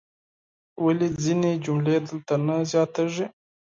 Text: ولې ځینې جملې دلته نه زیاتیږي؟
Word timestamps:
ولې 0.83 1.07
ځینې 1.23 1.51
جملې 1.65 1.97
دلته 2.07 2.33
نه 2.45 2.55
زیاتیږي؟ 2.71 3.25